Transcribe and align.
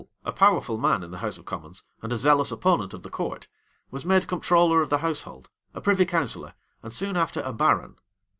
Sir 0.01 0.07
John 0.07 0.07
Savile, 0.23 0.29
a 0.31 0.35
powerful 0.39 0.77
man 0.79 1.03
in 1.03 1.11
the 1.11 1.19
house 1.19 1.37
of 1.37 1.45
commons, 1.45 1.83
and 2.01 2.11
a 2.11 2.17
zealous 2.17 2.51
opponent 2.51 2.95
of 2.95 3.03
the 3.03 3.09
court, 3.11 3.47
was 3.91 4.03
made 4.03 4.27
comptroller 4.27 4.81
of 4.81 4.89
the 4.89 4.97
household, 4.97 5.47
a 5.75 5.79
privy 5.79 6.07
counsellor, 6.07 6.55
and 6.81 6.91
soon 6.91 7.15
after 7.15 7.39
a 7.41 7.53
baron. 7.53 7.97